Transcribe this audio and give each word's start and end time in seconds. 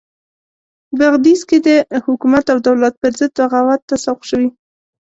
بغدیس 0.99 1.41
کې 1.49 1.57
د 1.67 1.69
حکومت 2.05 2.45
او 2.53 2.57
دولت 2.67 2.93
پرضد 3.01 3.31
بغاوت 3.37 3.81
ته 3.89 3.95
سوق 4.05 4.19
شوي. 4.29 4.49